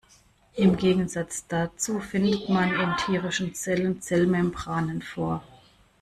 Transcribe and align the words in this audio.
Im 0.55 0.77
Gegensatz 0.77 1.45
dazu 1.45 1.99
findet 1.99 2.49
man 2.49 2.73
in 2.73 2.97
tierischen 3.05 3.53
Zellen 3.53 4.01
Zellmembranen 4.01 5.03
vor. 5.03 5.43